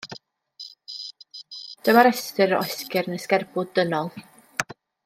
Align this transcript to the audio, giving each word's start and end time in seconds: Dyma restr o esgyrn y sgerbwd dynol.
Dyma 1.89 2.05
restr 2.09 2.57
o 2.61 2.65
esgyrn 2.71 3.19
y 3.19 3.23
sgerbwd 3.27 3.73
dynol. 3.79 4.15